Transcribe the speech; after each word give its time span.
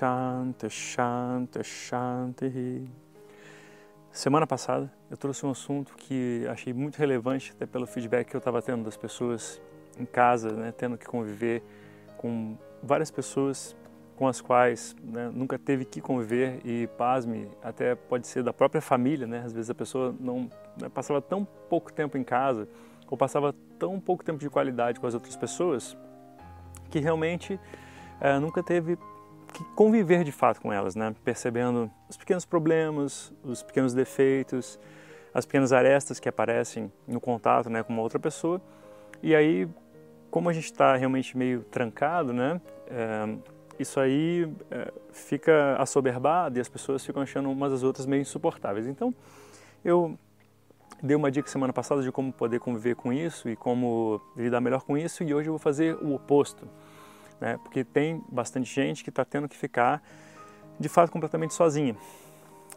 Shanti, 0.00 0.70
Shanti, 0.70 1.62
Shanti. 1.62 2.90
Semana 4.10 4.46
passada 4.46 4.90
eu 5.10 5.16
trouxe 5.18 5.44
um 5.44 5.50
assunto 5.50 5.94
que 5.94 6.46
achei 6.48 6.72
muito 6.72 6.96
relevante, 6.96 7.52
até 7.54 7.66
pelo 7.66 7.86
feedback 7.86 8.30
que 8.30 8.34
eu 8.34 8.38
estava 8.38 8.62
tendo 8.62 8.82
das 8.82 8.96
pessoas 8.96 9.60
em 9.98 10.06
casa, 10.06 10.52
né, 10.52 10.72
tendo 10.72 10.96
que 10.96 11.04
conviver 11.04 11.62
com 12.16 12.56
várias 12.82 13.10
pessoas 13.10 13.76
com 14.16 14.26
as 14.26 14.40
quais 14.40 14.96
né, 15.02 15.30
nunca 15.34 15.58
teve 15.58 15.84
que 15.84 16.00
conviver 16.00 16.62
e, 16.64 16.86
pasme, 16.96 17.50
até 17.62 17.94
pode 17.94 18.26
ser 18.26 18.42
da 18.42 18.54
própria 18.54 18.80
família, 18.80 19.26
né? 19.26 19.42
Às 19.44 19.52
vezes 19.52 19.68
a 19.68 19.74
pessoa 19.74 20.14
não 20.18 20.48
né, 20.80 20.88
passava 20.88 21.20
tão 21.20 21.44
pouco 21.44 21.92
tempo 21.92 22.16
em 22.16 22.24
casa 22.24 22.66
ou 23.06 23.18
passava 23.18 23.54
tão 23.78 24.00
pouco 24.00 24.24
tempo 24.24 24.38
de 24.38 24.48
qualidade 24.48 24.98
com 24.98 25.06
as 25.06 25.12
outras 25.12 25.36
pessoas 25.36 25.94
que 26.88 27.00
realmente 27.00 27.60
é, 28.18 28.38
nunca 28.38 28.62
teve 28.62 28.98
que 29.52 29.64
conviver 29.74 30.24
de 30.24 30.32
fato 30.32 30.60
com 30.60 30.72
elas, 30.72 30.94
né? 30.94 31.14
Percebendo 31.24 31.90
os 32.08 32.16
pequenos 32.16 32.44
problemas, 32.44 33.32
os 33.42 33.62
pequenos 33.62 33.92
defeitos, 33.94 34.78
as 35.32 35.44
pequenas 35.44 35.72
arestas 35.72 36.18
que 36.18 36.28
aparecem 36.28 36.92
no 37.06 37.20
contato, 37.20 37.70
né, 37.70 37.82
com 37.82 37.92
uma 37.92 38.02
outra 38.02 38.18
pessoa. 38.18 38.60
E 39.22 39.34
aí, 39.34 39.68
como 40.30 40.48
a 40.48 40.52
gente 40.52 40.64
está 40.64 40.96
realmente 40.96 41.36
meio 41.36 41.62
trancado, 41.64 42.32
né? 42.32 42.60
É, 42.88 43.36
isso 43.78 43.98
aí 43.98 44.52
é, 44.70 44.92
fica 45.12 45.76
assoberbado 45.76 46.58
e 46.58 46.60
as 46.60 46.68
pessoas 46.68 47.04
ficam 47.04 47.22
achando 47.22 47.50
umas 47.50 47.72
às 47.72 47.82
outras 47.82 48.06
meio 48.06 48.20
insuportáveis. 48.20 48.86
Então, 48.86 49.14
eu 49.84 50.18
dei 51.02 51.16
uma 51.16 51.30
dica 51.30 51.48
semana 51.48 51.72
passada 51.72 52.02
de 52.02 52.12
como 52.12 52.32
poder 52.32 52.60
conviver 52.60 52.94
com 52.94 53.12
isso 53.12 53.48
e 53.48 53.56
como 53.56 54.20
lidar 54.36 54.60
melhor 54.60 54.82
com 54.82 54.98
isso, 54.98 55.22
e 55.22 55.32
hoje 55.32 55.48
eu 55.48 55.52
vou 55.52 55.58
fazer 55.58 55.94
o 55.96 56.14
oposto, 56.14 56.68
né? 57.40 57.58
porque 57.62 57.84
tem 57.84 58.22
bastante 58.28 58.72
gente 58.72 59.02
que 59.02 59.10
está 59.10 59.24
tendo 59.24 59.48
que 59.48 59.56
ficar 59.56 60.02
de 60.78 60.88
fato 60.88 61.10
completamente 61.10 61.54
sozinha. 61.54 61.96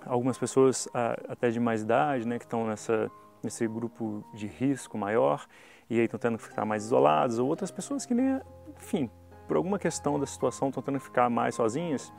Algumas 0.05 0.37
pessoas 0.37 0.87
até 1.27 1.49
de 1.49 1.59
mais 1.59 1.81
idade, 1.81 2.27
né, 2.27 2.37
que 2.37 2.45
estão 2.45 2.65
nessa 2.65 3.09
nesse 3.43 3.67
grupo 3.67 4.23
de 4.33 4.47
risco 4.47 4.97
maior 4.97 5.45
e 5.89 5.99
aí 5.99 6.05
estão 6.05 6.19
tendo 6.19 6.37
que 6.37 6.43
ficar 6.43 6.65
mais 6.65 6.85
isolados, 6.85 7.37
ou 7.39 7.47
outras 7.47 7.69
pessoas 7.69 8.05
que 8.05 8.13
nem, 8.13 8.39
enfim, 8.77 9.09
por 9.47 9.57
alguma 9.57 9.77
questão 9.77 10.17
da 10.17 10.25
situação 10.25 10.69
estão 10.69 10.81
tendo 10.81 10.97
que 10.97 11.03
ficar 11.05 11.29
mais 11.29 11.55
sozinhas 11.55 12.11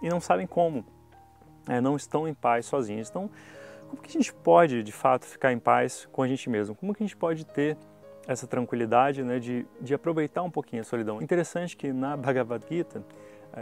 e 0.00 0.08
não 0.08 0.20
sabem 0.20 0.46
como, 0.46 0.84
é, 1.68 1.80
não 1.80 1.96
estão 1.96 2.26
em 2.26 2.32
paz 2.32 2.64
sozinhas. 2.66 3.10
Então, 3.10 3.30
como 3.88 4.00
que 4.00 4.08
a 4.08 4.12
gente 4.12 4.32
pode, 4.32 4.82
de 4.82 4.92
fato, 4.92 5.26
ficar 5.26 5.52
em 5.52 5.58
paz 5.58 6.08
com 6.10 6.22
a 6.22 6.28
gente 6.28 6.48
mesmo? 6.48 6.74
Como 6.74 6.94
que 6.94 7.02
a 7.02 7.06
gente 7.06 7.16
pode 7.16 7.44
ter 7.44 7.76
essa 8.32 8.46
tranquilidade 8.46 9.22
né, 9.22 9.38
de, 9.38 9.66
de 9.80 9.94
aproveitar 9.94 10.42
um 10.42 10.50
pouquinho 10.50 10.82
a 10.82 10.84
solidão? 10.84 11.20
Interessante 11.20 11.76
que 11.76 11.92
na 11.92 12.16
Bhagavad 12.16 12.64
Gita 12.68 13.00
uh, 13.00 13.04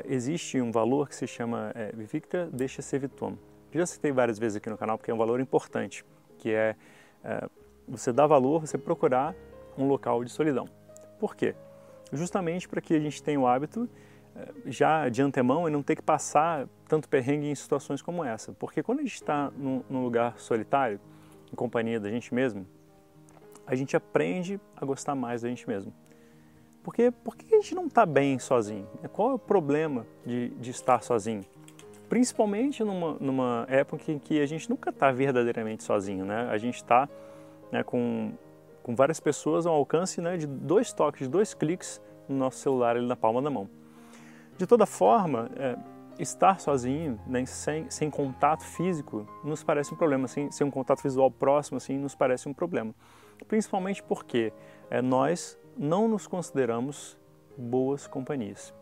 existe 0.04 0.60
um 0.60 0.70
valor 0.70 1.08
que 1.08 1.16
se 1.16 1.26
chama 1.26 1.72
é, 1.74 1.92
Vivikta 1.94 2.48
Desha 2.52 2.82
Sevitum. 2.82 3.36
Já 3.72 3.86
citei 3.86 4.12
várias 4.12 4.38
vezes 4.38 4.56
aqui 4.56 4.68
no 4.70 4.78
canal 4.78 4.98
porque 4.98 5.10
é 5.10 5.14
um 5.14 5.18
valor 5.18 5.40
importante, 5.40 6.04
que 6.38 6.50
é 6.52 6.76
uh, 7.24 7.50
você 7.86 8.12
dar 8.12 8.26
valor, 8.26 8.60
você 8.60 8.76
procurar 8.76 9.34
um 9.76 9.86
local 9.86 10.24
de 10.24 10.30
solidão. 10.30 10.66
Por 11.18 11.34
quê? 11.34 11.54
justamente 12.12 12.68
para 12.68 12.80
que 12.80 12.94
a 12.94 13.00
gente 13.00 13.22
tenha 13.22 13.38
o 13.38 13.46
hábito 13.46 13.88
eh, 14.34 14.52
já 14.66 15.08
de 15.08 15.22
antemão 15.22 15.68
e 15.68 15.70
não 15.70 15.82
ter 15.82 15.96
que 15.96 16.02
passar 16.02 16.68
tanto 16.86 17.08
perrengue 17.08 17.48
em 17.48 17.54
situações 17.54 18.00
como 18.00 18.24
essa. 18.24 18.52
Porque 18.52 18.82
quando 18.82 19.00
a 19.00 19.02
gente 19.02 19.14
está 19.14 19.50
num, 19.56 19.82
num, 19.88 20.02
lugar 20.02 20.38
solitário, 20.38 21.00
em 21.52 21.56
companhia 21.56 22.00
da 22.00 22.10
gente 22.10 22.32
mesmo, 22.32 22.66
a 23.68 23.74
gente 23.76 23.96
aprende 23.96 24.60
a 24.76 24.84
gostar 24.84 25.14
mais 25.14 25.42
da 25.42 25.48
gente 25.48 25.68
mesmo. 25.68 25.92
Porque 26.82 27.10
por 27.10 27.36
que 27.36 27.54
a 27.54 27.60
gente 27.60 27.74
não 27.74 27.86
está 27.86 28.04
bem 28.04 28.38
sozinho? 28.38 28.88
Qual 29.12 29.30
é 29.30 29.34
o 29.34 29.38
problema 29.38 30.04
de, 30.26 30.48
de 30.50 30.70
estar 30.70 31.02
sozinho? 31.02 31.44
Principalmente 32.08 32.82
numa, 32.82 33.16
numa 33.20 33.66
época 33.68 34.10
em 34.10 34.18
que 34.18 34.40
a 34.40 34.46
gente 34.46 34.68
nunca 34.68 34.90
está 34.90 35.12
verdadeiramente 35.12 35.84
sozinho, 35.84 36.24
né? 36.24 36.48
A 36.50 36.56
gente 36.56 36.76
está 36.76 37.08
né, 37.70 37.84
com 37.84 38.32
com 38.88 38.94
várias 38.94 39.20
pessoas 39.20 39.66
ao 39.66 39.74
alcance 39.74 40.18
né, 40.18 40.38
de 40.38 40.46
dois 40.46 40.94
toques, 40.94 41.26
de 41.26 41.28
dois 41.28 41.52
cliques 41.52 42.00
no 42.26 42.34
nosso 42.34 42.56
celular 42.60 42.96
ali 42.96 43.06
na 43.06 43.14
palma 43.14 43.42
da 43.42 43.50
mão. 43.50 43.68
De 44.56 44.66
toda 44.66 44.86
forma, 44.86 45.50
é, 45.56 45.76
estar 46.18 46.58
sozinho, 46.58 47.20
né, 47.26 47.44
sem, 47.44 47.90
sem 47.90 48.08
contato 48.08 48.64
físico, 48.64 49.28
nos 49.44 49.62
parece 49.62 49.92
um 49.92 49.96
problema. 49.98 50.26
Sem, 50.26 50.50
sem 50.50 50.66
um 50.66 50.70
contato 50.70 51.02
visual 51.02 51.30
próximo, 51.30 51.76
assim, 51.76 51.98
nos 51.98 52.14
parece 52.14 52.48
um 52.48 52.54
problema. 52.54 52.94
Principalmente 53.46 54.02
porque 54.02 54.52
é, 54.90 55.00
nós 55.00 55.58
não 55.76 56.08
nos 56.08 56.26
consideramos 56.26 57.18
boas 57.56 58.06
companhias. 58.06 58.74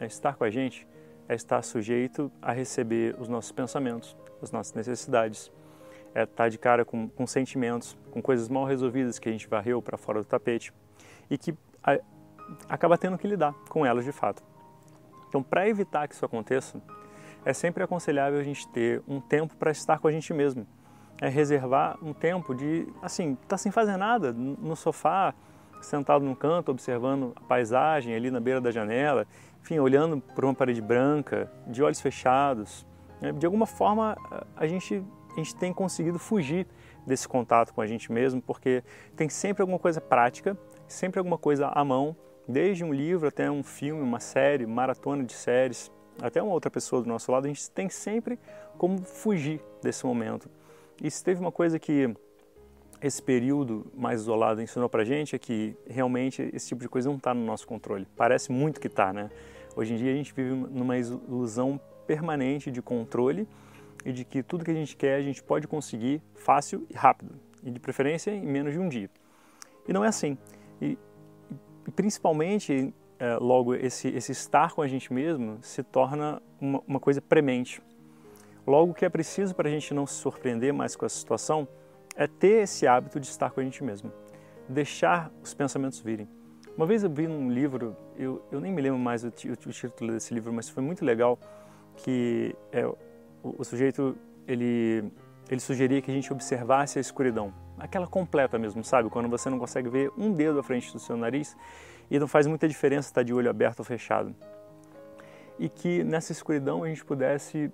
É, 0.00 0.06
estar 0.06 0.36
com 0.36 0.44
a 0.44 0.50
gente 0.50 0.86
é 1.28 1.34
estar 1.34 1.62
sujeito 1.62 2.30
a 2.40 2.52
receber 2.52 3.16
os 3.18 3.28
nossos 3.28 3.52
pensamentos, 3.52 4.16
as 4.42 4.50
nossas 4.50 4.74
necessidades, 4.74 5.50
é 6.14 6.24
estar 6.24 6.48
de 6.48 6.58
cara 6.58 6.84
com, 6.84 7.08
com 7.08 7.26
sentimentos, 7.26 7.96
com 8.10 8.20
coisas 8.20 8.48
mal 8.48 8.64
resolvidas 8.64 9.18
que 9.18 9.28
a 9.28 9.32
gente 9.32 9.48
varreu 9.48 9.80
para 9.80 9.96
fora 9.96 10.20
do 10.20 10.26
tapete 10.26 10.72
e 11.30 11.38
que 11.38 11.54
a, 11.82 11.98
acaba 12.68 12.98
tendo 12.98 13.16
que 13.16 13.26
lidar 13.26 13.54
com 13.68 13.86
elas 13.86 14.04
de 14.04 14.12
fato. 14.12 14.42
Então, 15.28 15.42
para 15.42 15.66
evitar 15.66 16.06
que 16.06 16.14
isso 16.14 16.24
aconteça, 16.24 16.82
é 17.44 17.52
sempre 17.52 17.82
aconselhável 17.82 18.38
a 18.38 18.42
gente 18.42 18.68
ter 18.68 19.02
um 19.08 19.20
tempo 19.20 19.56
para 19.56 19.70
estar 19.70 19.98
com 19.98 20.08
a 20.08 20.12
gente 20.12 20.32
mesmo. 20.34 20.66
É 21.20 21.28
reservar 21.28 21.96
um 22.02 22.12
tempo 22.12 22.54
de, 22.54 22.86
assim, 23.00 23.36
tá 23.46 23.56
sem 23.56 23.70
fazer 23.70 23.96
nada, 23.96 24.32
no 24.32 24.74
sofá, 24.74 25.34
sentado 25.80 26.24
num 26.24 26.34
canto, 26.34 26.70
observando 26.70 27.32
a 27.36 27.40
paisagem 27.40 28.14
ali 28.14 28.30
na 28.30 28.40
beira 28.40 28.60
da 28.60 28.70
janela, 28.70 29.26
enfim, 29.60 29.78
olhando 29.78 30.20
por 30.20 30.44
uma 30.44 30.54
parede 30.54 30.80
branca, 30.80 31.50
de 31.66 31.82
olhos 31.82 32.00
fechados. 32.00 32.86
Né? 33.20 33.32
De 33.32 33.46
alguma 33.46 33.66
forma, 33.66 34.16
a 34.56 34.66
gente 34.66 35.04
a 35.32 35.36
gente 35.36 35.54
tem 35.56 35.72
conseguido 35.72 36.18
fugir 36.18 36.66
desse 37.06 37.26
contato 37.26 37.72
com 37.72 37.80
a 37.80 37.86
gente 37.86 38.12
mesmo, 38.12 38.40
porque 38.40 38.84
tem 39.16 39.28
sempre 39.28 39.62
alguma 39.62 39.78
coisa 39.78 40.00
prática, 40.00 40.56
sempre 40.86 41.18
alguma 41.18 41.38
coisa 41.38 41.68
à 41.68 41.84
mão, 41.84 42.14
desde 42.46 42.84
um 42.84 42.92
livro 42.92 43.28
até 43.28 43.50
um 43.50 43.62
filme, 43.62 44.02
uma 44.02 44.20
série, 44.20 44.66
maratona 44.66 45.24
de 45.24 45.32
séries, 45.32 45.90
até 46.20 46.42
uma 46.42 46.52
outra 46.52 46.70
pessoa 46.70 47.02
do 47.02 47.08
nosso 47.08 47.32
lado, 47.32 47.46
a 47.46 47.48
gente 47.48 47.70
tem 47.70 47.88
sempre 47.88 48.38
como 48.76 48.98
fugir 49.02 49.60
desse 49.82 50.04
momento. 50.04 50.50
E 51.00 51.10
se 51.10 51.22
teve 51.22 51.40
uma 51.40 51.52
coisa 51.52 51.78
que 51.78 52.14
esse 53.00 53.20
período 53.20 53.90
mais 53.94 54.20
isolado 54.20 54.62
ensinou 54.62 54.88
pra 54.88 55.04
gente 55.04 55.34
é 55.34 55.38
que 55.38 55.76
realmente 55.88 56.50
esse 56.52 56.68
tipo 56.68 56.82
de 56.82 56.88
coisa 56.88 57.08
não 57.08 57.16
está 57.16 57.34
no 57.34 57.44
nosso 57.44 57.66
controle. 57.66 58.06
Parece 58.16 58.52
muito 58.52 58.80
que 58.80 58.86
está, 58.86 59.12
né? 59.12 59.30
Hoje 59.74 59.94
em 59.94 59.96
dia 59.96 60.12
a 60.12 60.14
gente 60.14 60.32
vive 60.32 60.54
numa 60.54 60.96
ilusão 60.96 61.80
permanente 62.06 62.70
de 62.70 62.80
controle 62.80 63.48
e 64.04 64.12
de 64.12 64.24
que 64.24 64.42
tudo 64.42 64.64
que 64.64 64.70
a 64.70 64.74
gente 64.74 64.96
quer 64.96 65.16
a 65.16 65.22
gente 65.22 65.42
pode 65.42 65.66
conseguir 65.66 66.22
fácil 66.34 66.86
e 66.90 66.94
rápido, 66.94 67.34
e 67.62 67.70
de 67.70 67.80
preferência 67.80 68.30
em 68.30 68.44
menos 68.44 68.72
de 68.72 68.78
um 68.78 68.88
dia. 68.88 69.10
E 69.88 69.92
não 69.92 70.04
é 70.04 70.08
assim. 70.08 70.36
E, 70.80 70.98
e 71.86 71.90
principalmente, 71.90 72.92
é, 73.18 73.36
logo, 73.36 73.74
esse, 73.74 74.08
esse 74.08 74.32
estar 74.32 74.72
com 74.72 74.82
a 74.82 74.88
gente 74.88 75.12
mesmo 75.12 75.58
se 75.62 75.82
torna 75.82 76.40
uma, 76.60 76.82
uma 76.86 77.00
coisa 77.00 77.20
premente. 77.20 77.80
Logo, 78.66 78.92
o 78.92 78.94
que 78.94 79.04
é 79.04 79.08
preciso 79.08 79.54
para 79.54 79.68
a 79.68 79.72
gente 79.72 79.92
não 79.92 80.06
se 80.06 80.14
surpreender 80.14 80.72
mais 80.72 80.94
com 80.94 81.04
essa 81.04 81.18
situação 81.18 81.66
é 82.14 82.26
ter 82.26 82.62
esse 82.62 82.86
hábito 82.86 83.18
de 83.18 83.26
estar 83.26 83.50
com 83.50 83.60
a 83.60 83.64
gente 83.64 83.82
mesmo, 83.82 84.12
deixar 84.68 85.32
os 85.42 85.52
pensamentos 85.52 86.00
virem. 86.00 86.28
Uma 86.76 86.86
vez 86.86 87.02
eu 87.02 87.10
vi 87.10 87.26
num 87.26 87.50
livro, 87.50 87.96
eu, 88.16 88.42
eu 88.50 88.60
nem 88.60 88.72
me 88.72 88.80
lembro 88.80 88.98
mais 88.98 89.24
o, 89.24 89.28
o, 89.28 89.30
o 89.30 89.72
título 89.72 90.12
desse 90.12 90.32
livro, 90.32 90.52
mas 90.52 90.68
foi 90.68 90.82
muito 90.82 91.04
legal, 91.04 91.38
que 91.96 92.54
é 92.70 92.86
o, 92.86 92.96
o 93.42 93.64
sujeito 93.64 94.16
ele 94.46 95.04
ele 95.50 95.60
sugeria 95.60 96.00
que 96.00 96.10
a 96.10 96.14
gente 96.14 96.32
observasse 96.32 96.98
a 96.98 97.00
escuridão, 97.00 97.52
aquela 97.78 98.06
completa 98.06 98.58
mesmo, 98.58 98.82
sabe? 98.82 99.10
Quando 99.10 99.28
você 99.28 99.50
não 99.50 99.58
consegue 99.58 99.88
ver 99.88 100.10
um 100.16 100.32
dedo 100.32 100.58
à 100.58 100.62
frente 100.62 100.90
do 100.92 100.98
seu 100.98 101.16
nariz 101.16 101.54
e 102.10 102.18
não 102.18 102.26
faz 102.26 102.46
muita 102.46 102.66
diferença 102.66 103.08
estar 103.08 103.22
de 103.22 103.34
olho 103.34 103.50
aberto 103.50 103.80
ou 103.80 103.84
fechado. 103.84 104.34
E 105.58 105.68
que 105.68 106.02
nessa 106.04 106.32
escuridão 106.32 106.84
a 106.84 106.88
gente 106.88 107.04
pudesse 107.04 107.70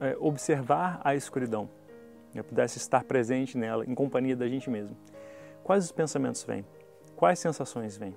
é, 0.00 0.16
observar 0.18 1.00
a 1.04 1.14
escuridão, 1.14 1.68
eu 2.34 2.44
pudesse 2.44 2.78
estar 2.78 3.04
presente 3.04 3.58
nela, 3.58 3.84
em 3.84 3.94
companhia 3.94 4.36
da 4.36 4.48
gente 4.48 4.70
mesmo. 4.70 4.96
Quais 5.64 5.84
os 5.84 5.92
pensamentos 5.92 6.42
vêm? 6.44 6.64
Quais 7.16 7.38
sensações 7.38 7.96
vêm? 7.96 8.16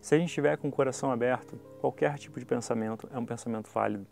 Se 0.00 0.14
a 0.14 0.18
gente 0.18 0.28
estiver 0.28 0.56
com 0.56 0.68
o 0.68 0.72
coração 0.72 1.10
aberto, 1.10 1.58
qualquer 1.80 2.18
tipo 2.18 2.38
de 2.38 2.46
pensamento 2.46 3.08
é 3.12 3.18
um 3.18 3.24
pensamento 3.24 3.68
válido. 3.70 4.06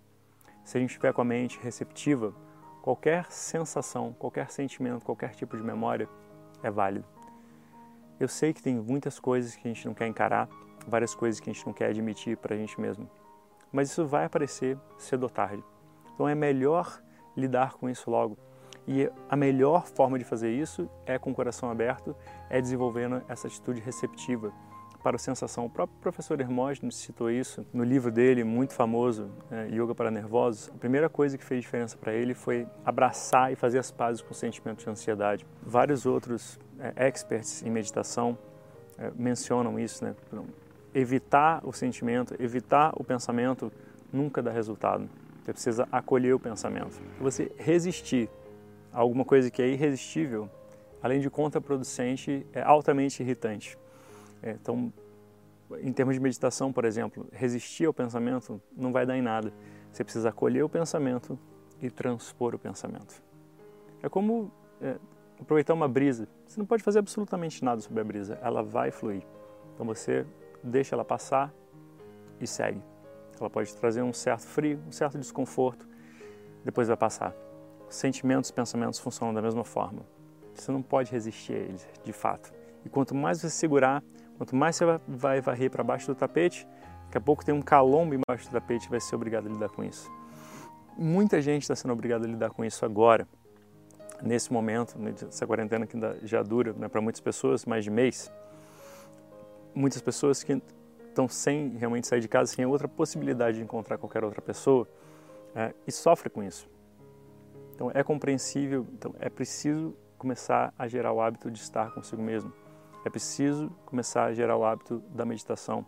Se 0.64 0.78
a 0.78 0.80
gente 0.80 0.90
estiver 0.90 1.12
com 1.12 1.20
a 1.20 1.24
mente 1.24 1.60
receptiva, 1.62 2.34
qualquer 2.82 3.30
sensação, 3.30 4.12
qualquer 4.18 4.50
sentimento, 4.50 5.04
qualquer 5.04 5.34
tipo 5.34 5.56
de 5.56 5.62
memória 5.62 6.08
é 6.62 6.70
válido. 6.70 7.06
Eu 8.18 8.28
sei 8.28 8.52
que 8.52 8.62
tem 8.62 8.74
muitas 8.74 9.20
coisas 9.20 9.54
que 9.54 9.68
a 9.68 9.72
gente 9.72 9.86
não 9.86 9.94
quer 9.94 10.06
encarar, 10.06 10.48
várias 10.86 11.14
coisas 11.14 11.38
que 11.38 11.50
a 11.50 11.52
gente 11.52 11.66
não 11.66 11.72
quer 11.72 11.90
admitir 11.90 12.36
para 12.36 12.54
a 12.54 12.58
gente 12.58 12.80
mesmo, 12.80 13.08
mas 13.70 13.90
isso 13.90 14.06
vai 14.06 14.24
aparecer 14.24 14.78
cedo 14.98 15.24
ou 15.24 15.28
tarde. 15.28 15.62
Então 16.14 16.28
é 16.28 16.34
melhor 16.34 17.02
lidar 17.36 17.74
com 17.74 17.88
isso 17.88 18.10
logo. 18.10 18.36
E 18.86 19.10
a 19.28 19.36
melhor 19.36 19.86
forma 19.86 20.18
de 20.18 20.24
fazer 20.24 20.52
isso 20.52 20.88
é 21.06 21.18
com 21.18 21.30
o 21.30 21.34
coração 21.34 21.70
aberto, 21.70 22.14
é 22.50 22.60
desenvolvendo 22.60 23.22
essa 23.28 23.46
atitude 23.46 23.80
receptiva 23.80 24.52
para 25.02 25.16
a 25.16 25.18
sensação. 25.18 25.66
O 25.66 25.70
próprio 25.70 25.98
professor 26.00 26.40
Hermógenes 26.40 26.96
citou 26.96 27.30
isso 27.30 27.64
no 27.74 27.84
livro 27.84 28.10
dele, 28.10 28.42
muito 28.42 28.72
famoso, 28.72 29.30
é, 29.50 29.66
Yoga 29.66 29.94
para 29.94 30.10
Nervosos. 30.10 30.70
A 30.74 30.78
primeira 30.78 31.10
coisa 31.10 31.36
que 31.36 31.44
fez 31.44 31.60
diferença 31.60 31.96
para 31.96 32.14
ele 32.14 32.32
foi 32.32 32.66
abraçar 32.84 33.52
e 33.52 33.56
fazer 33.56 33.78
as 33.78 33.90
pazes 33.90 34.22
com 34.22 34.32
o 34.32 34.34
sentimento 34.34 34.82
de 34.82 34.88
ansiedade. 34.90 35.46
Vários 35.62 36.06
outros 36.06 36.58
é, 36.78 37.06
experts 37.08 37.62
em 37.62 37.70
meditação 37.70 38.36
é, 38.98 39.10
mencionam 39.14 39.78
isso, 39.78 40.02
né? 40.04 40.14
Evitar 40.94 41.60
o 41.64 41.72
sentimento, 41.72 42.34
evitar 42.38 42.92
o 42.96 43.04
pensamento 43.04 43.70
nunca 44.10 44.42
dá 44.42 44.50
resultado. 44.50 45.08
Você 45.44 45.52
precisa 45.52 45.88
acolher 45.92 46.34
o 46.34 46.40
pensamento. 46.40 47.02
Você 47.20 47.52
resistir 47.58 48.30
a 48.90 49.00
alguma 49.00 49.26
coisa 49.26 49.50
que 49.50 49.60
é 49.60 49.68
irresistível, 49.68 50.48
além 51.02 51.20
de 51.20 51.28
contraproducente, 51.28 52.46
é 52.50 52.62
altamente 52.62 53.22
irritante. 53.22 53.76
É, 54.42 54.52
então, 54.52 54.90
em 55.82 55.92
termos 55.92 56.14
de 56.14 56.20
meditação, 56.20 56.72
por 56.72 56.86
exemplo, 56.86 57.26
resistir 57.30 57.84
ao 57.84 57.92
pensamento 57.92 58.58
não 58.74 58.90
vai 58.90 59.04
dar 59.04 59.18
em 59.18 59.22
nada. 59.22 59.52
Você 59.92 60.02
precisa 60.02 60.30
acolher 60.30 60.62
o 60.62 60.68
pensamento 60.68 61.38
e 61.82 61.90
transpor 61.90 62.54
o 62.54 62.58
pensamento. 62.58 63.22
É 64.02 64.08
como 64.08 64.50
é, 64.80 64.96
aproveitar 65.38 65.74
uma 65.74 65.88
brisa. 65.88 66.26
Você 66.46 66.58
não 66.58 66.66
pode 66.66 66.82
fazer 66.82 67.00
absolutamente 67.00 67.62
nada 67.62 67.82
sobre 67.82 68.00
a 68.00 68.04
brisa, 68.04 68.38
ela 68.42 68.62
vai 68.62 68.90
fluir. 68.90 69.22
Então 69.74 69.84
você 69.84 70.24
deixa 70.62 70.94
ela 70.94 71.04
passar 71.04 71.52
e 72.40 72.46
segue. 72.46 72.93
Ela 73.38 73.50
pode 73.50 73.74
trazer 73.76 74.02
um 74.02 74.12
certo 74.12 74.46
frio, 74.46 74.80
um 74.86 74.92
certo 74.92 75.18
desconforto, 75.18 75.88
depois 76.64 76.88
vai 76.88 76.96
passar. 76.96 77.34
Sentimentos 77.88 78.50
pensamentos 78.50 78.98
funcionam 78.98 79.34
da 79.34 79.42
mesma 79.42 79.64
forma. 79.64 80.02
Você 80.54 80.70
não 80.72 80.82
pode 80.82 81.10
resistir 81.10 81.52
a 81.52 81.58
eles, 81.58 81.88
de 82.02 82.12
fato. 82.12 82.52
E 82.84 82.88
quanto 82.88 83.14
mais 83.14 83.40
você 83.40 83.50
segurar, 83.50 84.02
Quanto 84.36 84.56
mais 84.56 84.76
você 84.76 84.84
vai 85.06 85.40
varrer 85.40 85.70
para 85.70 85.84
baixo 85.84 86.08
do 86.08 86.14
tapete, 86.14 86.66
daqui 87.04 87.18
a 87.18 87.20
pouco 87.20 87.44
tem 87.44 87.54
um 87.54 87.62
calombo 87.62 88.14
embaixo 88.14 88.48
do 88.48 88.52
tapete 88.52 88.86
e 88.86 88.90
vai 88.90 89.00
ser 89.00 89.14
obrigado 89.14 89.46
a 89.46 89.50
lidar 89.50 89.68
com 89.68 89.84
isso. 89.84 90.10
Muita 90.96 91.40
gente 91.40 91.62
está 91.62 91.76
sendo 91.76 91.92
obrigada 91.92 92.26
a 92.26 92.28
lidar 92.28 92.50
com 92.50 92.64
isso 92.64 92.84
agora, 92.84 93.28
nesse 94.22 94.52
momento, 94.52 94.98
nessa 94.98 95.46
quarentena 95.46 95.86
que 95.86 95.96
já 96.22 96.42
dura 96.42 96.72
né, 96.72 96.88
para 96.88 97.00
muitas 97.00 97.20
pessoas 97.20 97.64
mais 97.64 97.84
de 97.84 97.90
mês. 97.90 98.32
Muitas 99.74 100.02
pessoas 100.02 100.42
que 100.42 100.60
estão 101.14 101.28
sem 101.28 101.70
realmente 101.76 102.06
sair 102.06 102.20
de 102.20 102.28
casa, 102.28 102.52
sem 102.52 102.66
outra 102.66 102.88
possibilidade 102.88 103.58
de 103.58 103.62
encontrar 103.62 103.98
qualquer 103.98 104.22
outra 104.24 104.42
pessoa 104.42 104.88
é, 105.54 105.74
e 105.86 105.92
sofrem 105.92 106.32
com 106.32 106.42
isso. 106.42 106.68
Então 107.74 107.90
é 107.92 108.02
compreensível, 108.02 108.86
então 108.92 109.14
é 109.18 109.28
preciso 109.28 109.96
começar 110.18 110.72
a 110.78 110.86
gerar 110.86 111.12
o 111.12 111.20
hábito 111.20 111.50
de 111.50 111.58
estar 111.58 111.92
consigo 111.92 112.22
mesmo 112.22 112.52
é 113.04 113.10
preciso 113.10 113.70
começar 113.84 114.24
a 114.24 114.32
gerar 114.32 114.56
o 114.56 114.64
hábito 114.64 115.00
da 115.10 115.24
meditação, 115.26 115.84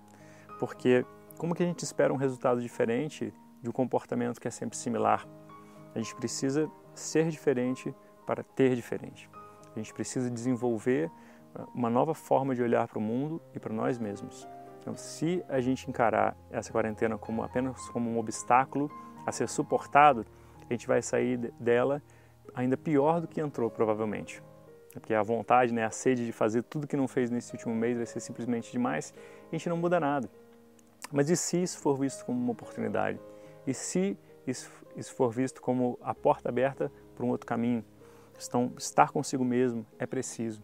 porque 0.61 1.05
como 1.39 1.55
que 1.55 1.63
a 1.63 1.67
gente 1.67 1.83
espera 1.83 2.13
um 2.13 2.17
resultado 2.17 2.61
diferente 2.61 3.33
de 3.63 3.69
um 3.69 3.73
comportamento 3.73 4.39
que 4.39 4.47
é 4.47 4.51
sempre 4.51 4.77
similar? 4.77 5.27
A 5.95 5.99
gente 5.99 6.15
precisa 6.15 6.71
ser 6.95 7.29
diferente 7.31 7.95
para 8.27 8.43
ter 8.43 8.77
diferente. 8.77 9.31
A 9.75 9.79
gente 9.79 9.93
precisa 9.95 10.31
desenvolver 10.31 11.11
ah, 11.55 11.67
uma 11.75 11.89
nova 11.89 12.15
forma 12.15 12.55
de 12.55 12.63
olhar 12.63 12.87
para 12.87 12.99
o 12.99 13.03
mundo 13.03 13.41
e 13.55 13.59
para 13.59 13.73
nós 13.73 13.99
mesmos. 13.99 14.47
Então, 14.87 14.97
se 14.97 15.45
a 15.49 15.61
gente 15.61 15.91
encarar 15.91 16.37
essa 16.49 16.71
quarentena 16.71 17.19
como 17.19 17.43
apenas 17.43 17.89
como 17.89 18.09
um 18.09 18.21
obstáculo 18.21 18.89
a 19.27 19.33
ser 19.33 19.49
suportado, 19.49 20.25
a 20.71 20.73
gente 20.73 20.87
vai 20.87 21.03
sair 21.03 21.53
dela 21.59 22.01
ainda 22.55 22.77
pior 22.77 23.21
do 23.21 23.27
que 23.27 23.41
entrou, 23.41 23.69
provavelmente. 23.69 24.41
É 24.95 25.01
porque 25.01 25.13
a 25.13 25.25
vontade, 25.25 25.75
né, 25.75 25.85
a 25.85 25.91
sede 25.91 26.25
de 26.25 26.31
fazer 26.31 26.63
tudo 26.63 26.87
que 26.87 26.97
não 26.97 27.09
fez 27.09 27.33
nesse 27.33 27.53
último 27.53 27.75
mês 27.75 27.97
vai 27.97 28.07
ser 28.07 28.21
simplesmente 28.21 28.71
demais, 28.71 29.13
a 29.51 29.57
gente 29.57 29.69
não 29.69 29.77
muda 29.77 29.99
nada. 29.99 30.31
Mas 31.11 31.29
e 31.31 31.37
se 31.37 31.61
isso 31.61 31.81
for 31.81 31.97
visto 31.97 32.25
como 32.25 32.39
uma 32.39 32.53
oportunidade? 32.53 33.19
E 33.67 33.75
se 33.75 34.17
isso, 34.47 34.71
isso 34.97 35.13
for 35.17 35.33
visto 35.33 35.61
como 35.61 35.99
a 36.01 36.15
porta 36.15 36.49
aberta 36.49 36.93
para 37.17 37.27
um 37.27 37.31
outro 37.31 37.45
caminho? 37.45 37.85
Então, 38.41 38.73
estar 38.79 39.11
consigo 39.11 39.45
mesmo 39.45 39.85
é 39.99 40.07
preciso. 40.07 40.63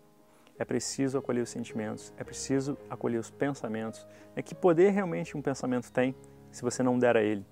É 0.59 0.65
preciso 0.65 1.19
acolher 1.19 1.43
os 1.43 1.51
sentimentos, 1.51 2.13
é 2.17 2.25
preciso 2.25 2.77
acolher 2.89 3.19
os 3.19 3.31
pensamentos. 3.31 4.07
É 4.37 4.43
que 4.43 4.55
poder 4.55 4.91
realmente 4.91 5.37
um 5.37 5.43
pensamento 5.43 5.91
tem 5.91 6.15
se 6.51 6.63
você 6.63 6.83
não 6.83 6.99
der 6.99 7.17
a 7.17 7.23
ele? 7.23 7.45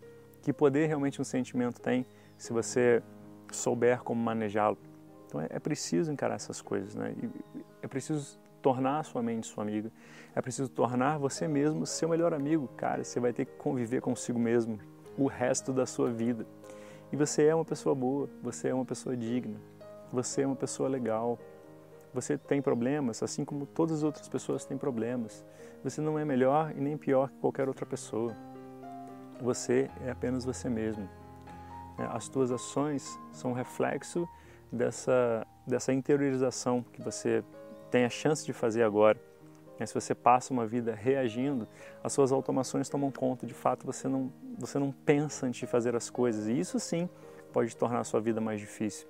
Que 0.43 0.52
poder 0.52 0.87
realmente 0.87 1.20
um 1.20 1.25
sentimento 1.25 1.81
tem 1.81 2.06
se 2.37 2.52
você 2.52 3.02
souber 3.50 4.02
como 4.02 4.23
manejá-lo? 4.23 4.79
Então 5.26 5.41
é, 5.41 5.47
é 5.50 5.58
preciso 5.58 6.12
encarar 6.12 6.35
essas 6.35 6.61
coisas, 6.61 6.94
né? 6.94 7.14
E 7.23 7.64
é 7.82 7.88
preciso 7.88 8.38
tornar 8.61 9.00
a 9.00 9.03
sua 9.03 9.23
mente 9.23 9.46
sua 9.46 9.64
amiga. 9.64 9.91
É 10.35 10.41
preciso 10.41 10.69
tornar 10.69 11.19
você 11.19 11.49
mesmo 11.49 11.87
seu 11.87 12.08
melhor 12.08 12.32
amigo. 12.32 12.69
Cara, 12.76 13.03
você 13.03 13.19
vai 13.19 13.32
ter 13.32 13.46
que 13.46 13.53
conviver 13.53 14.00
consigo 14.00 14.38
mesmo 14.38 14.79
o 15.17 15.26
resto 15.26 15.73
da 15.73 15.87
sua 15.87 16.11
vida. 16.11 16.46
E 17.12 17.17
você 17.17 17.46
é 17.46 17.55
uma 17.55 17.64
pessoa 17.64 17.94
boa, 17.94 18.29
você 18.43 18.69
é 18.69 18.75
uma 18.75 18.85
pessoa 18.85 19.17
digna, 19.17 19.61
você 20.12 20.43
é 20.43 20.46
uma 20.46 20.56
pessoa 20.56 20.88
legal. 20.88 21.38
Você 22.12 22.36
tem 22.36 22.60
problemas, 22.60 23.22
assim 23.22 23.44
como 23.44 23.66
todas 23.66 23.98
as 23.98 24.02
outras 24.02 24.28
pessoas 24.28 24.64
têm 24.64 24.76
problemas. 24.76 25.44
Você 25.84 26.00
não 26.00 26.18
é 26.18 26.24
melhor 26.24 26.72
e 26.76 26.80
nem 26.80 26.96
pior 26.96 27.30
que 27.30 27.38
qualquer 27.38 27.68
outra 27.68 27.86
pessoa. 27.86 28.36
Você 29.40 29.90
é 30.04 30.10
apenas 30.10 30.44
você 30.44 30.68
mesmo. 30.68 31.08
As 31.96 32.28
tuas 32.28 32.50
ações 32.50 33.18
são 33.32 33.52
um 33.52 33.54
reflexo 33.54 34.28
dessa, 34.72 35.46
dessa 35.66 35.92
interiorização 35.92 36.82
que 36.82 37.02
você 37.02 37.44
tem 37.90 38.04
a 38.04 38.10
chance 38.10 38.44
de 38.44 38.52
fazer 38.52 38.82
agora. 38.82 39.20
É, 39.78 39.86
se 39.86 39.94
você 39.94 40.14
passa 40.14 40.52
uma 40.52 40.66
vida 40.66 40.94
reagindo, 40.94 41.66
as 42.04 42.12
suas 42.12 42.32
automações 42.32 42.88
tomam 42.88 43.10
conta. 43.10 43.46
De 43.46 43.54
fato, 43.54 43.86
você 43.86 44.08
não, 44.08 44.30
você 44.58 44.78
não 44.78 44.92
pensa 44.92 45.46
antes 45.46 45.60
de 45.60 45.66
fazer 45.66 45.96
as 45.96 46.10
coisas. 46.10 46.48
E 46.48 46.58
isso 46.58 46.78
sim 46.78 47.08
pode 47.52 47.74
tornar 47.76 48.00
a 48.00 48.04
sua 48.04 48.20
vida 48.20 48.40
mais 48.40 48.60
difícil. 48.60 49.08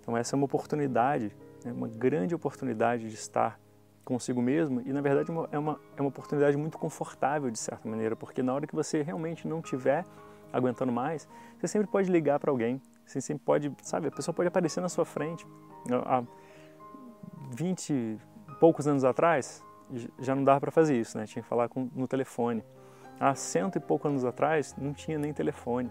Então, 0.00 0.16
essa 0.16 0.34
é 0.34 0.36
uma 0.36 0.44
oportunidade, 0.44 1.34
é 1.64 1.72
uma 1.72 1.88
grande 1.88 2.34
oportunidade 2.34 3.08
de 3.08 3.14
estar 3.14 3.58
consigo 4.04 4.40
mesmo. 4.40 4.80
E, 4.86 4.92
na 4.92 5.00
verdade, 5.00 5.30
é 5.50 5.58
uma, 5.58 5.80
é 5.96 6.00
uma 6.00 6.08
oportunidade 6.08 6.56
muito 6.56 6.78
confortável, 6.78 7.50
de 7.50 7.58
certa 7.58 7.88
maneira, 7.88 8.14
porque 8.14 8.42
na 8.42 8.54
hora 8.54 8.66
que 8.66 8.74
você 8.74 9.02
realmente 9.02 9.46
não 9.48 9.60
tiver 9.60 10.04
aguentando 10.52 10.92
mais, 10.92 11.28
você 11.58 11.66
sempre 11.66 11.88
pode 11.88 12.10
ligar 12.10 12.38
para 12.38 12.50
alguém, 12.50 12.80
você 13.04 13.20
sempre 13.20 13.44
pode, 13.44 13.72
sabe, 13.82 14.08
a 14.08 14.10
pessoa 14.10 14.34
pode 14.34 14.48
aparecer 14.48 14.80
na 14.80 14.88
sua 14.88 15.04
frente. 15.04 15.46
Há 16.04 16.22
20 17.50 17.92
e 17.92 18.18
poucos 18.60 18.86
anos 18.86 19.04
atrás, 19.04 19.62
já 20.18 20.34
não 20.34 20.44
dava 20.44 20.60
para 20.60 20.70
fazer 20.70 20.98
isso, 20.98 21.18
né? 21.18 21.26
Tinha 21.26 21.42
que 21.42 21.48
falar 21.48 21.68
com, 21.68 21.88
no 21.94 22.08
telefone. 22.08 22.64
Há 23.18 23.34
cento 23.34 23.76
e 23.76 23.80
poucos 23.80 24.10
anos 24.10 24.24
atrás, 24.24 24.74
não 24.76 24.92
tinha 24.92 25.18
nem 25.18 25.32
telefone. 25.32 25.90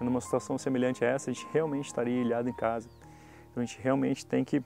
Numa 0.00 0.20
situação 0.20 0.56
semelhante 0.56 1.04
a 1.04 1.08
essa, 1.08 1.30
a 1.30 1.32
gente 1.32 1.46
realmente 1.52 1.86
estaria 1.86 2.20
ilhado 2.20 2.48
em 2.48 2.52
casa. 2.52 2.88
Então 3.50 3.62
a 3.62 3.66
gente 3.66 3.80
realmente 3.80 4.24
tem 4.24 4.44
que 4.44 4.62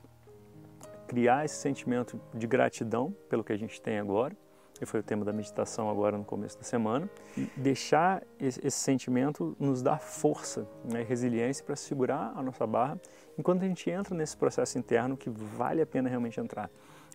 criar 1.13 1.45
esse 1.45 1.57
sentimento 1.57 2.19
de 2.33 2.47
gratidão 2.47 3.15
pelo 3.29 3.43
que 3.43 3.53
a 3.53 3.57
gente 3.57 3.79
tem 3.79 3.99
agora 3.99 4.35
que 4.73 4.87
foi 4.87 4.99
o 4.99 5.03
tema 5.03 5.23
da 5.23 5.31
meditação 5.31 5.87
agora 5.87 6.17
no 6.17 6.25
começo 6.25 6.57
da 6.57 6.63
semana, 6.63 7.07
e 7.37 7.47
deixar 7.55 8.23
esse, 8.39 8.59
esse 8.65 8.77
sentimento 8.79 9.55
nos 9.59 9.83
dar 9.83 9.99
força 9.99 10.67
né, 10.83 11.01
e 11.01 11.03
resiliência 11.03 11.63
para 11.63 11.75
segurar 11.75 12.33
a 12.35 12.41
nossa 12.41 12.65
barra 12.65 12.99
enquanto 13.37 13.63
a 13.63 13.67
gente 13.67 13.89
entra 13.89 14.15
nesse 14.15 14.35
processo 14.35 14.77
interno 14.77 15.15
que 15.15 15.29
vale 15.29 15.81
a 15.81 15.85
pena 15.85 16.09
realmente 16.09 16.39
entrar. 16.39 16.69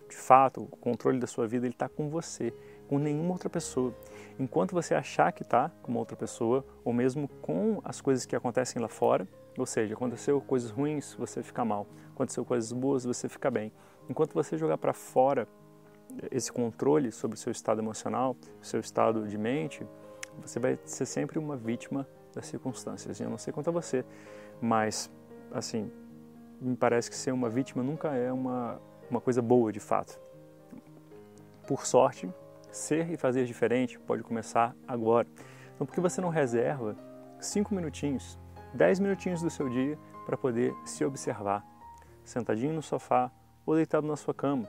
De 0.09 0.15
fato, 0.15 0.63
o 0.63 0.77
controle 0.77 1.19
da 1.19 1.27
sua 1.27 1.47
vida 1.47 1.67
está 1.67 1.87
com 1.87 2.09
você, 2.09 2.51
com 2.87 2.97
nenhuma 2.97 3.33
outra 3.33 3.49
pessoa. 3.49 3.93
Enquanto 4.39 4.71
você 4.71 4.95
achar 4.95 5.31
que 5.31 5.43
está 5.43 5.69
com 5.83 5.91
uma 5.91 5.99
outra 5.99 6.15
pessoa, 6.15 6.65
ou 6.83 6.91
mesmo 6.91 7.27
com 7.41 7.79
as 7.83 8.01
coisas 8.01 8.25
que 8.25 8.35
acontecem 8.35 8.81
lá 8.81 8.87
fora, 8.87 9.27
ou 9.61 9.65
seja, 9.65 9.93
aconteceu 9.93 10.39
coisas 10.41 10.71
ruins, 10.71 11.13
você 11.13 11.43
fica 11.43 11.63
mal. 11.63 11.87
Aconteceu 12.13 12.43
coisas 12.45 12.71
boas, 12.71 13.03
você 13.03 13.29
fica 13.29 13.49
bem. 13.49 13.71
Enquanto 14.09 14.33
você 14.33 14.57
jogar 14.57 14.77
para 14.77 14.93
fora 14.93 15.47
esse 16.31 16.51
controle 16.51 17.11
sobre 17.11 17.35
o 17.35 17.39
seu 17.39 17.51
estado 17.51 17.79
emocional, 17.79 18.35
seu 18.61 18.79
estado 18.79 19.27
de 19.27 19.37
mente, 19.37 19.85
você 20.41 20.59
vai 20.59 20.79
ser 20.85 21.05
sempre 21.05 21.37
uma 21.37 21.55
vítima 21.55 22.07
das 22.33 22.45
circunstâncias. 22.45 23.19
Eu 23.19 23.29
não 23.29 23.37
sei 23.37 23.53
quanto 23.53 23.69
a 23.69 23.73
você, 23.73 24.03
mas, 24.61 25.11
assim, 25.51 25.91
me 26.59 26.75
parece 26.75 27.09
que 27.09 27.15
ser 27.15 27.31
uma 27.31 27.49
vítima 27.49 27.83
nunca 27.83 28.09
é 28.09 28.31
uma, 28.31 28.81
uma 29.09 29.21
coisa 29.21 29.41
boa, 29.41 29.71
de 29.71 29.79
fato. 29.79 30.19
Por 31.67 31.85
sorte, 31.85 32.29
ser 32.71 33.09
e 33.11 33.17
fazer 33.17 33.45
diferente 33.45 33.99
pode 33.99 34.23
começar 34.23 34.75
agora. 34.87 35.27
Então, 35.75 35.85
por 35.85 35.93
que 35.93 36.01
você 36.01 36.19
não 36.19 36.29
reserva 36.29 36.95
cinco 37.39 37.73
minutinhos, 37.73 38.37
dez 38.73 38.99
minutinhos 38.99 39.41
do 39.41 39.49
seu 39.49 39.69
dia 39.69 39.97
para 40.25 40.37
poder 40.37 40.73
se 40.85 41.03
observar, 41.03 41.65
sentadinho 42.23 42.73
no 42.73 42.81
sofá 42.81 43.31
ou 43.65 43.75
deitado 43.75 44.05
na 44.07 44.15
sua 44.15 44.33
cama? 44.33 44.67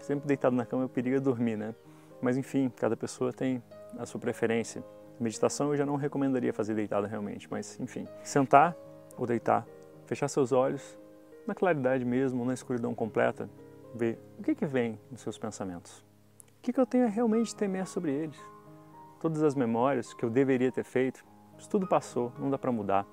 sempre 0.00 0.26
deitado 0.26 0.56
na 0.56 0.66
cama, 0.66 0.88
perigo 0.88 1.16
é 1.16 1.20
dormir, 1.20 1.56
né? 1.56 1.74
Mas 2.20 2.36
enfim, 2.36 2.70
cada 2.76 2.96
pessoa 2.96 3.32
tem 3.32 3.62
a 3.98 4.06
sua 4.06 4.20
preferência. 4.20 4.82
Meditação 5.18 5.70
eu 5.70 5.76
já 5.76 5.86
não 5.86 5.96
recomendaria 5.96 6.52
fazer 6.52 6.74
deitado 6.74 7.06
realmente, 7.06 7.46
mas 7.50 7.78
enfim, 7.78 8.06
sentar 8.22 8.76
ou 9.16 9.26
deitar, 9.26 9.66
fechar 10.06 10.28
seus 10.28 10.52
olhos, 10.52 10.98
na 11.46 11.54
claridade 11.54 12.04
mesmo, 12.04 12.44
na 12.44 12.54
escuridão 12.54 12.94
completa, 12.94 13.48
ver 13.94 14.18
o 14.38 14.42
que, 14.42 14.54
que 14.54 14.66
vem 14.66 14.98
nos 15.10 15.20
seus 15.20 15.38
pensamentos. 15.38 16.00
O 16.58 16.62
que, 16.62 16.72
que 16.72 16.80
eu 16.80 16.86
tenho 16.86 17.06
a 17.06 17.08
realmente 17.08 17.54
temer 17.54 17.86
sobre 17.86 18.12
eles? 18.12 18.38
Todas 19.20 19.42
as 19.42 19.54
memórias 19.54 20.14
que 20.14 20.24
eu 20.24 20.30
deveria 20.30 20.70
ter 20.72 20.84
feito, 20.84 21.24
isso 21.58 21.68
tudo 21.68 21.86
passou, 21.86 22.32
não 22.38 22.50
dá 22.50 22.58
para 22.58 22.72
mudar. 22.72 23.06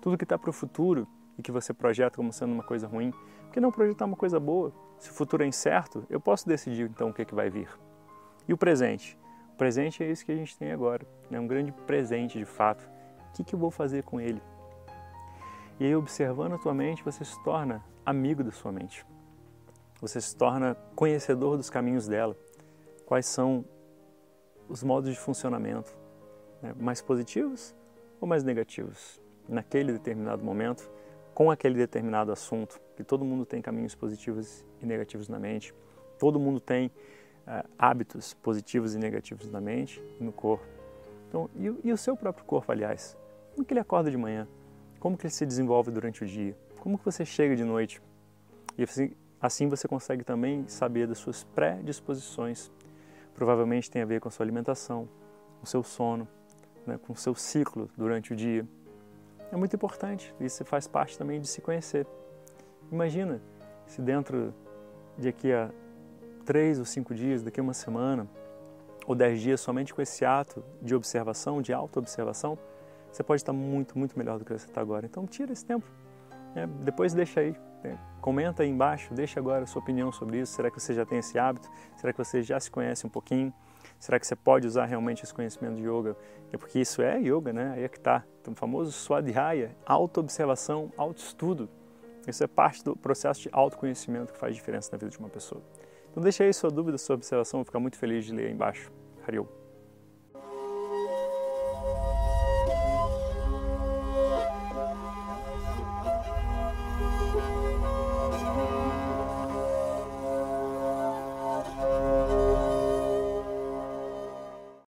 Tudo 0.00 0.16
que 0.16 0.24
está 0.24 0.38
para 0.38 0.50
o 0.50 0.52
futuro 0.52 1.06
e 1.38 1.42
que 1.42 1.52
você 1.52 1.72
projeta 1.72 2.16
como 2.16 2.32
sendo 2.32 2.52
uma 2.52 2.62
coisa 2.62 2.86
ruim, 2.86 3.12
por 3.44 3.52
que 3.52 3.60
não 3.60 3.70
projetar 3.70 4.04
uma 4.04 4.16
coisa 4.16 4.38
boa? 4.38 4.72
Se 4.98 5.10
o 5.10 5.14
futuro 5.14 5.42
é 5.42 5.46
incerto, 5.46 6.04
eu 6.08 6.20
posso 6.20 6.46
decidir 6.46 6.88
então 6.88 7.10
o 7.10 7.14
que, 7.14 7.24
que 7.24 7.34
vai 7.34 7.50
vir. 7.50 7.68
E 8.46 8.52
o 8.52 8.56
presente? 8.56 9.18
O 9.54 9.56
presente 9.56 10.02
é 10.02 10.10
isso 10.10 10.24
que 10.24 10.32
a 10.32 10.36
gente 10.36 10.56
tem 10.56 10.72
agora, 10.72 11.06
é 11.28 11.32
né? 11.32 11.40
um 11.40 11.46
grande 11.46 11.72
presente 11.72 12.38
de 12.38 12.44
fato. 12.44 12.88
O 13.28 13.32
que, 13.32 13.44
que 13.44 13.54
eu 13.54 13.58
vou 13.58 13.70
fazer 13.70 14.04
com 14.04 14.20
ele? 14.20 14.40
E 15.78 15.86
aí, 15.86 15.96
observando 15.96 16.54
a 16.54 16.58
tua 16.58 16.74
mente, 16.74 17.02
você 17.02 17.24
se 17.24 17.42
torna 17.42 17.82
amigo 18.04 18.44
da 18.44 18.50
sua 18.50 18.70
mente. 18.70 19.06
Você 20.00 20.20
se 20.20 20.36
torna 20.36 20.74
conhecedor 20.94 21.56
dos 21.56 21.70
caminhos 21.70 22.06
dela. 22.06 22.36
Quais 23.06 23.26
são 23.26 23.64
os 24.68 24.82
modos 24.82 25.10
de 25.10 25.18
funcionamento, 25.18 25.96
né? 26.62 26.74
mais 26.78 27.02
positivos 27.02 27.74
ou 28.20 28.28
mais 28.28 28.44
negativos, 28.44 29.20
naquele 29.50 29.92
determinado 29.92 30.42
momento, 30.44 30.90
com 31.34 31.50
aquele 31.50 31.74
determinado 31.74 32.32
assunto, 32.32 32.80
que 32.96 33.04
todo 33.04 33.24
mundo 33.24 33.44
tem 33.44 33.60
caminhos 33.60 33.94
positivos 33.94 34.64
e 34.80 34.86
negativos 34.86 35.28
na 35.28 35.38
mente, 35.38 35.74
todo 36.18 36.38
mundo 36.38 36.60
tem 36.60 36.88
uh, 37.46 37.68
hábitos 37.78 38.34
positivos 38.34 38.94
e 38.94 38.98
negativos 38.98 39.50
na 39.50 39.60
mente 39.60 40.02
e 40.20 40.24
no 40.24 40.32
corpo. 40.32 40.66
Então, 41.28 41.48
e, 41.54 41.88
e, 41.88 41.92
o 41.92 41.96
seu 41.96 42.16
próprio 42.16 42.44
corpo, 42.44 42.70
aliás? 42.72 43.16
Como 43.54 43.64
que 43.66 43.72
ele 43.72 43.80
acorda 43.80 44.10
de 44.10 44.16
manhã? 44.16 44.46
Como 44.98 45.16
que 45.16 45.26
ele 45.26 45.32
se 45.32 45.46
desenvolve 45.46 45.90
durante 45.90 46.24
o 46.24 46.26
dia? 46.26 46.56
Como 46.80 46.98
que 46.98 47.04
você 47.04 47.24
chega 47.24 47.56
de 47.56 47.64
noite? 47.64 48.02
E 48.76 48.82
assim, 48.82 49.12
assim 49.40 49.68
você 49.68 49.86
consegue 49.86 50.24
também 50.24 50.66
saber 50.68 51.06
das 51.06 51.18
suas 51.18 51.44
predisposições 51.44 52.70
provavelmente 53.40 53.90
tem 53.90 54.02
a 54.02 54.04
ver 54.04 54.20
com 54.20 54.28
a 54.28 54.30
sua 54.30 54.44
alimentação, 54.44 55.08
com 55.58 55.64
o 55.64 55.66
seu 55.66 55.82
sono, 55.82 56.28
né, 56.86 56.98
com 56.98 57.14
o 57.14 57.16
seu 57.16 57.34
ciclo 57.34 57.88
durante 57.96 58.34
o 58.34 58.36
dia. 58.36 58.68
É 59.52 59.56
muito 59.56 59.74
importante, 59.74 60.34
isso 60.40 60.64
faz 60.64 60.86
parte 60.86 61.18
também 61.18 61.40
de 61.40 61.48
se 61.48 61.60
conhecer. 61.60 62.06
Imagina 62.90 63.40
se 63.86 64.00
dentro 64.00 64.54
de 65.18 65.28
aqui 65.28 65.52
a 65.52 65.70
três 66.44 66.78
ou 66.78 66.84
cinco 66.84 67.14
dias, 67.14 67.42
daqui 67.42 67.58
a 67.60 67.62
uma 67.62 67.74
semana, 67.74 68.28
ou 69.06 69.14
dez 69.14 69.40
dias 69.40 69.60
somente 69.60 69.92
com 69.92 70.00
esse 70.00 70.24
ato 70.24 70.62
de 70.80 70.94
observação, 70.94 71.60
de 71.60 71.72
auto-observação, 71.72 72.58
você 73.10 73.22
pode 73.24 73.42
estar 73.42 73.52
muito, 73.52 73.98
muito 73.98 74.16
melhor 74.16 74.38
do 74.38 74.44
que 74.44 74.52
você 74.52 74.66
está 74.66 74.80
agora. 74.80 75.04
Então 75.06 75.26
tira 75.26 75.52
esse 75.52 75.64
tempo, 75.64 75.86
né? 76.54 76.68
depois 76.84 77.12
deixa 77.12 77.40
aí, 77.40 77.56
né? 77.82 77.98
Comenta 78.20 78.62
aí 78.62 78.68
embaixo, 78.68 79.12
deixa 79.14 79.40
agora 79.40 79.64
a 79.64 79.66
sua 79.66 79.82
opinião 79.82 80.12
sobre 80.12 80.38
isso. 80.38 80.52
Será 80.52 80.70
que 80.70 80.78
você 80.78 80.94
já 80.94 81.04
tem 81.04 81.18
esse 81.18 81.38
hábito? 81.38 81.68
Será 81.96 82.12
que 82.12 82.18
você 82.18 82.42
já 82.42 82.60
se 82.60 82.70
conhece 82.70 83.06
um 83.06 83.10
pouquinho? 83.10 83.52
Será 84.00 84.18
que 84.18 84.26
você 84.26 84.34
pode 84.34 84.66
usar 84.66 84.86
realmente 84.86 85.22
esse 85.22 85.32
conhecimento 85.32 85.76
de 85.76 85.82
yoga? 85.82 86.16
É 86.50 86.56
porque 86.56 86.80
isso 86.80 87.02
é 87.02 87.20
yoga, 87.20 87.52
né? 87.52 87.74
Aí 87.76 87.84
é 87.84 87.88
que 87.88 87.98
está. 87.98 88.24
Então, 88.40 88.54
o 88.54 88.56
famoso 88.56 88.90
Swadhyaya, 88.90 89.76
auto-observação, 89.84 90.90
auto-estudo. 90.96 91.68
Isso 92.26 92.42
é 92.42 92.46
parte 92.46 92.82
do 92.82 92.96
processo 92.96 93.42
de 93.42 93.50
autoconhecimento 93.52 94.32
que 94.32 94.38
faz 94.38 94.54
diferença 94.56 94.88
na 94.90 94.98
vida 94.98 95.10
de 95.10 95.18
uma 95.18 95.28
pessoa. 95.28 95.62
Então 96.10 96.22
deixa 96.22 96.44
aí 96.44 96.52
sua 96.52 96.70
dúvida, 96.70 96.98
sua 96.98 97.14
observação, 97.14 97.58
vou 97.58 97.64
ficar 97.64 97.78
muito 97.78 97.96
feliz 97.96 98.24
de 98.24 98.32
ler 98.32 98.46
aí 98.46 98.52
embaixo. 98.52 98.90
Hariom. 99.26 99.59